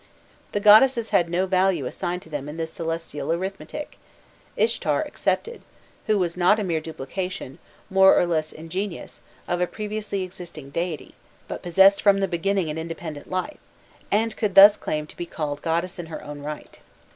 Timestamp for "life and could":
13.29-14.55